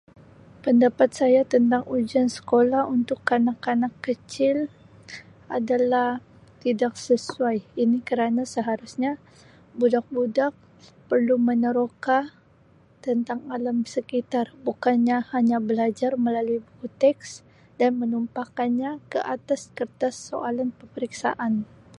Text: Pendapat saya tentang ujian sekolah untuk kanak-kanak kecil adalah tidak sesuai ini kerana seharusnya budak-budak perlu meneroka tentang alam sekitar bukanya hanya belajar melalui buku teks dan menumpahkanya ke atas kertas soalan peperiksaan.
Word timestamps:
Pendapat 0.65 1.09
saya 1.19 1.41
tentang 1.53 1.83
ujian 1.95 2.25
sekolah 2.37 2.83
untuk 2.97 3.19
kanak-kanak 3.29 3.93
kecil 4.05 4.57
adalah 5.57 6.09
tidak 6.63 6.93
sesuai 7.07 7.57
ini 7.83 7.99
kerana 8.09 8.41
seharusnya 8.55 9.11
budak-budak 9.79 10.53
perlu 11.09 11.35
meneroka 11.49 12.19
tentang 13.05 13.39
alam 13.55 13.77
sekitar 13.93 14.45
bukanya 14.67 15.17
hanya 15.37 15.57
belajar 15.69 16.11
melalui 16.25 16.59
buku 16.67 16.87
teks 17.01 17.31
dan 17.79 17.91
menumpahkanya 18.01 18.91
ke 19.11 19.19
atas 19.35 19.61
kertas 19.77 20.15
soalan 20.29 20.69
peperiksaan. 20.79 21.53